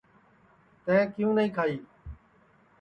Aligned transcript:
تیں 0.83 1.05
کیوں 1.13 1.33
نائی 1.35 1.49
کھائی 1.55 1.75